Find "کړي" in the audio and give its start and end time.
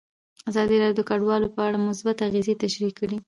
2.99-3.17